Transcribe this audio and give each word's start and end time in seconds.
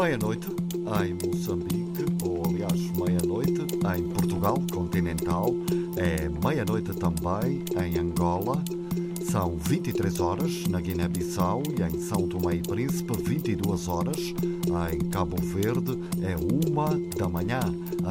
Meia-noite 0.00 0.46
em 1.04 1.28
Moçambique, 1.28 2.06
ou 2.24 2.42
aliás, 2.46 2.90
meia-noite 2.92 3.60
em 3.60 4.08
Portugal 4.08 4.56
continental, 4.72 5.54
é 5.94 6.26
meia-noite 6.42 6.94
também 6.94 7.62
em 7.78 7.98
Angola. 7.98 8.64
São 9.30 9.58
23 9.58 10.18
horas 10.20 10.64
na 10.68 10.80
Guiné-Bissau 10.80 11.62
e 11.78 11.82
em 11.82 12.00
São 12.00 12.26
Tomé 12.26 12.54
e 12.54 12.62
Príncipe, 12.62 13.12
22 13.22 13.88
horas. 13.88 14.16
Em 14.16 14.98
Cabo 15.10 15.36
Verde 15.36 15.98
é 16.22 16.34
uma 16.34 16.98
da 17.18 17.28
manhã. 17.28 17.60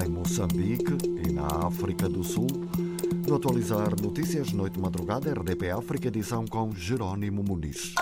Em 0.05 0.09
Moçambique 0.09 0.95
e 1.27 1.31
na 1.31 1.47
África 1.65 2.07
do 2.07 2.23
Sul. 2.23 2.47
No 3.27 3.35
Atualizar 3.35 3.99
Notícias, 3.99 4.53
Noite 4.53 4.79
Madrugada, 4.79 5.33
RDP 5.33 5.71
África, 5.71 6.07
edição 6.07 6.45
com 6.45 6.71
Jerónimo 6.71 7.43
Muniz. 7.43 7.95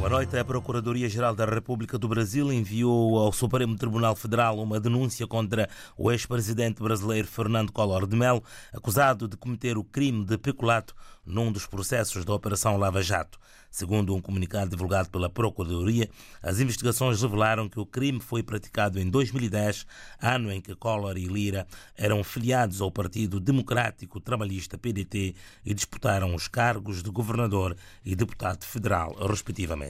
Boa 0.00 0.08
noite. 0.08 0.34
A 0.38 0.42
Procuradoria-Geral 0.42 1.34
da 1.34 1.44
República 1.44 1.98
do 1.98 2.08
Brasil 2.08 2.50
enviou 2.50 3.18
ao 3.18 3.30
Supremo 3.34 3.76
Tribunal 3.76 4.16
Federal 4.16 4.58
uma 4.58 4.80
denúncia 4.80 5.26
contra 5.26 5.68
o 5.94 6.10
ex-presidente 6.10 6.82
brasileiro 6.82 7.28
Fernando 7.28 7.70
Collor 7.70 8.06
de 8.06 8.16
Mello, 8.16 8.42
acusado 8.72 9.28
de 9.28 9.36
cometer 9.36 9.76
o 9.76 9.84
crime 9.84 10.24
de 10.24 10.38
peculato 10.38 10.94
num 11.26 11.52
dos 11.52 11.66
processos 11.66 12.24
da 12.24 12.32
Operação 12.32 12.78
Lava 12.78 13.02
Jato. 13.02 13.38
Segundo 13.70 14.16
um 14.16 14.20
comunicado 14.20 14.70
divulgado 14.70 15.10
pela 15.10 15.30
Procuradoria, 15.30 16.08
as 16.42 16.58
investigações 16.58 17.22
revelaram 17.22 17.68
que 17.68 17.78
o 17.78 17.86
crime 17.86 18.18
foi 18.18 18.42
praticado 18.42 18.98
em 18.98 19.08
2010, 19.08 19.86
ano 20.20 20.50
em 20.50 20.60
que 20.60 20.74
Collor 20.74 21.16
e 21.16 21.26
Lira 21.26 21.66
eram 21.96 22.24
filiados 22.24 22.80
ao 22.80 22.90
Partido 22.90 23.38
Democrático 23.38 24.18
Trabalhista 24.18 24.76
PDT 24.76 25.36
e 25.64 25.74
disputaram 25.74 26.34
os 26.34 26.48
cargos 26.48 27.02
de 27.02 27.10
governador 27.10 27.76
e 28.04 28.16
deputado 28.16 28.64
federal, 28.64 29.14
respectivamente. 29.28 29.89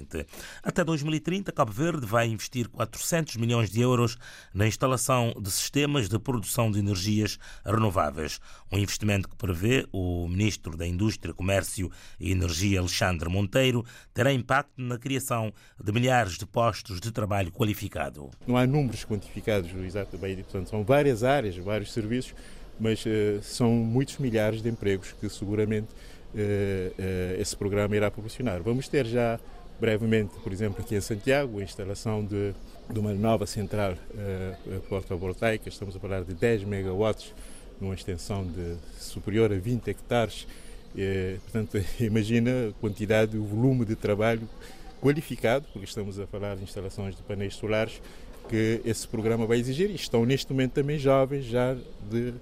Até 0.62 0.84
2030, 0.84 1.52
Cabo 1.52 1.72
Verde 1.72 2.06
vai 2.06 2.26
investir 2.28 2.68
400 2.68 3.36
milhões 3.36 3.70
de 3.70 3.80
euros 3.80 4.16
na 4.52 4.66
instalação 4.66 5.34
de 5.40 5.50
sistemas 5.50 6.08
de 6.08 6.18
produção 6.18 6.70
de 6.70 6.78
energias 6.78 7.38
renováveis. 7.64 8.40
Um 8.70 8.78
investimento 8.78 9.28
que 9.28 9.36
prevê 9.36 9.86
o 9.92 10.28
ministro 10.28 10.76
da 10.76 10.86
Indústria, 10.86 11.34
Comércio 11.34 11.90
e 12.18 12.30
Energia, 12.30 12.80
Alexandre 12.80 13.28
Monteiro 13.28 13.84
terá 14.12 14.32
impacto 14.32 14.80
na 14.80 14.98
criação 14.98 15.52
de 15.82 15.92
milhares 15.92 16.38
de 16.38 16.46
postos 16.46 17.00
de 17.00 17.10
trabalho 17.10 17.52
qualificado. 17.52 18.30
Não 18.46 18.56
há 18.56 18.66
números 18.66 19.04
quantificados, 19.04 19.70
exato, 19.84 20.16
bem, 20.18 20.36
portanto, 20.36 20.68
são 20.68 20.84
várias 20.84 21.24
áreas, 21.24 21.56
vários 21.56 21.92
serviços, 21.92 22.34
mas 22.78 23.04
uh, 23.04 23.42
são 23.42 23.70
muitos 23.70 24.18
milhares 24.18 24.62
de 24.62 24.68
empregos 24.68 25.12
que 25.12 25.28
seguramente 25.28 25.88
uh, 26.34 26.36
uh, 26.36 27.40
esse 27.40 27.56
programa 27.56 27.94
irá 27.94 28.10
proporcionar. 28.10 28.62
Vamos 28.62 28.88
ter 28.88 29.06
já 29.06 29.38
brevemente, 29.80 30.34
por 30.42 30.52
exemplo, 30.52 30.82
aqui 30.82 30.94
em 30.94 31.00
Santiago, 31.00 31.58
a 31.58 31.62
instalação 31.62 32.24
de, 32.24 32.52
de 32.92 32.98
uma 32.98 33.14
nova 33.14 33.46
central 33.46 33.94
fotovoltaica, 34.88 35.68
estamos 35.68 35.96
a 35.96 35.98
falar 35.98 36.22
de 36.22 36.34
10 36.34 36.64
megawatts, 36.64 37.32
numa 37.80 37.94
extensão 37.94 38.44
de 38.44 38.76
superior 38.98 39.50
a 39.50 39.56
20 39.56 39.88
hectares, 39.88 40.46
é, 40.96 41.36
portanto, 41.42 41.82
imagina 42.00 42.68
a 42.68 42.72
quantidade, 42.80 43.36
o 43.36 43.44
volume 43.44 43.84
de 43.84 43.96
trabalho 43.96 44.48
qualificado, 45.00 45.66
porque 45.72 45.86
estamos 45.86 46.18
a 46.18 46.26
falar 46.26 46.56
de 46.56 46.64
instalações 46.64 47.16
de 47.16 47.22
painéis 47.22 47.54
solares, 47.54 48.00
que 48.48 48.80
esse 48.84 49.06
programa 49.06 49.46
vai 49.46 49.58
exigir. 49.58 49.90
E 49.90 49.94
estão 49.94 50.24
neste 50.26 50.52
momento 50.52 50.72
também 50.72 50.98
jovens 50.98 51.44
já 51.44 51.74
de, 52.10 52.34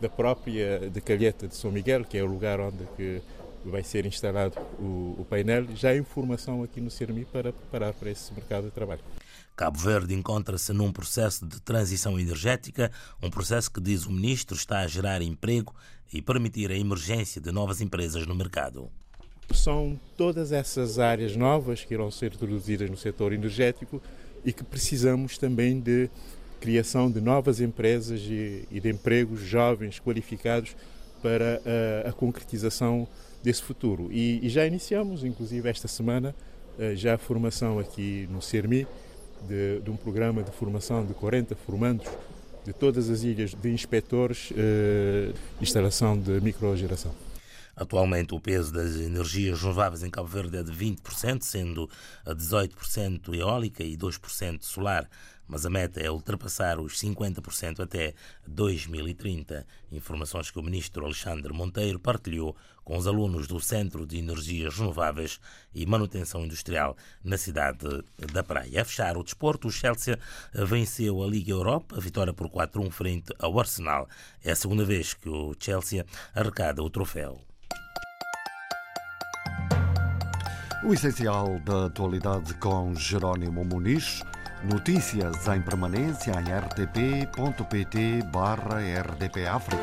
da 0.00 0.08
própria 0.08 0.88
de 0.90 1.00
Calheta 1.00 1.46
de 1.46 1.54
São 1.54 1.70
Miguel, 1.70 2.04
que 2.04 2.16
é 2.16 2.22
o 2.22 2.26
lugar 2.26 2.60
onde 2.60 2.84
que 2.96 3.20
vai 3.70 3.82
ser 3.82 4.06
instalado 4.06 4.58
o, 4.78 5.16
o 5.18 5.26
painel, 5.28 5.66
já 5.74 5.90
há 5.90 5.96
informação 5.96 6.62
aqui 6.62 6.80
no 6.80 6.90
CERMI 6.90 7.24
para 7.24 7.52
preparar 7.52 7.92
para 7.92 8.10
esse 8.10 8.32
mercado 8.32 8.64
de 8.64 8.70
trabalho. 8.70 9.00
Cabo 9.56 9.78
Verde 9.78 10.14
encontra-se 10.14 10.72
num 10.72 10.92
processo 10.92 11.46
de 11.46 11.60
transição 11.62 12.20
energética, 12.20 12.92
um 13.22 13.30
processo 13.30 13.70
que, 13.70 13.80
diz 13.80 14.04
o 14.04 14.12
ministro, 14.12 14.54
está 14.54 14.80
a 14.80 14.86
gerar 14.86 15.22
emprego 15.22 15.74
e 16.12 16.20
permitir 16.20 16.70
a 16.70 16.76
emergência 16.76 17.40
de 17.40 17.50
novas 17.50 17.80
empresas 17.80 18.26
no 18.26 18.34
mercado. 18.34 18.90
São 19.54 19.98
todas 20.16 20.52
essas 20.52 20.98
áreas 20.98 21.36
novas 21.36 21.84
que 21.84 21.94
irão 21.94 22.10
ser 22.10 22.34
introduzidas 22.34 22.90
no 22.90 22.96
setor 22.96 23.32
energético 23.32 24.02
e 24.44 24.52
que 24.52 24.62
precisamos 24.62 25.38
também 25.38 25.80
de 25.80 26.10
criação 26.60 27.10
de 27.10 27.20
novas 27.20 27.60
empresas 27.60 28.20
e, 28.22 28.66
de 28.70 28.90
empregos 28.90 29.40
jovens, 29.40 30.00
qualificados 30.00 30.76
para 31.26 31.60
a, 32.06 32.10
a 32.10 32.12
concretização 32.12 33.08
desse 33.42 33.60
futuro. 33.60 34.08
E, 34.12 34.46
e, 34.46 34.48
já 34.48 34.64
iniciamos, 34.64 35.24
inclusive 35.24 35.68
esta 35.68 35.88
semana, 35.88 36.32
eh, 36.78 36.94
já 36.94 37.14
a 37.14 37.18
formação 37.18 37.80
aqui 37.80 38.28
no 38.30 38.40
CERMI 38.40 38.86
de, 39.48 39.80
de 39.80 39.90
um 39.90 39.96
programa 39.96 40.44
de 40.44 40.52
formação 40.52 41.04
de 41.04 41.14
40 41.14 41.56
formandos 41.56 42.06
de 42.64 42.72
todas 42.72 43.10
as 43.10 43.24
ilhas 43.24 43.54
de 43.54 43.72
inspectores 43.72 44.52
eh, 44.56 45.32
de 45.58 45.64
instalação 45.64 46.16
de 46.16 46.40
microgeração. 46.40 47.25
Atualmente, 47.76 48.34
o 48.34 48.40
peso 48.40 48.72
das 48.72 48.96
energias 48.96 49.60
renováveis 49.60 50.02
em 50.02 50.10
Cabo 50.10 50.26
Verde 50.26 50.56
é 50.56 50.62
de 50.62 50.72
20%, 50.72 51.42
sendo 51.42 51.88
a 52.24 52.34
18% 52.34 53.34
eólica 53.34 53.84
e 53.84 53.96
2% 53.96 54.62
solar 54.62 55.08
mas 55.48 55.64
a 55.64 55.70
meta 55.70 56.00
é 56.00 56.10
ultrapassar 56.10 56.80
os 56.80 56.94
50% 57.00 57.80
até 57.80 58.14
2030. 58.46 59.66
Informações 59.92 60.50
que 60.50 60.58
o 60.58 60.62
ministro 60.62 61.04
Alexandre 61.04 61.52
Monteiro 61.52 62.00
partilhou 62.00 62.56
com 62.84 62.96
os 62.96 63.06
alunos 63.06 63.46
do 63.46 63.60
Centro 63.60 64.06
de 64.06 64.18
Energias 64.18 64.76
Renováveis 64.76 65.40
e 65.74 65.86
Manutenção 65.86 66.44
Industrial 66.44 66.96
na 67.22 67.36
cidade 67.36 67.86
da 68.32 68.42
Praia. 68.42 68.82
A 68.82 68.84
fechar 68.84 69.16
o 69.16 69.24
desporto, 69.24 69.68
o 69.68 69.72
Chelsea 69.72 70.18
venceu 70.52 71.22
a 71.22 71.26
Liga 71.26 71.52
Europa, 71.52 71.96
a 71.96 72.00
vitória 72.00 72.32
por 72.32 72.48
4-1 72.48 72.90
frente 72.90 73.32
ao 73.38 73.58
Arsenal. 73.58 74.08
É 74.44 74.52
a 74.52 74.56
segunda 74.56 74.84
vez 74.84 75.14
que 75.14 75.28
o 75.28 75.54
Chelsea 75.58 76.06
arrecada 76.34 76.82
o 76.82 76.90
troféu. 76.90 77.40
O 80.86 80.94
essencial 80.94 81.58
da 81.64 81.86
atualidade 81.86 82.54
com 82.54 82.94
Jerónimo 82.94 83.64
Muniz. 83.64 84.22
Notícias 84.62 85.48
em 85.48 85.60
permanência 85.60 86.30
em 86.30 86.44
rtp.pt 86.44 88.22
barra 88.30 88.78
rdpafrica. 88.80 89.82